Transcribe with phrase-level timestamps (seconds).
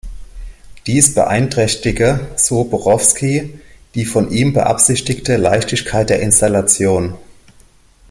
[0.87, 3.59] Dies beeinträchtige, so Borofsky,
[3.93, 7.13] die von ihm beabsichtigte Leichtigkeit der Installation.